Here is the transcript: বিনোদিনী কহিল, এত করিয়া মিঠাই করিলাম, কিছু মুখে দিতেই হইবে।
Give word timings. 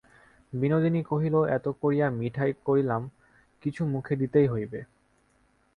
বিনোদিনী 0.53 1.01
কহিল, 1.03 1.35
এত 1.47 1.65
করিয়া 1.81 2.07
মিঠাই 2.11 2.51
করিলাম, 2.65 3.01
কিছু 3.63 3.81
মুখে 3.85 4.13
দিতেই 4.15 4.47
হইবে। 4.47 4.79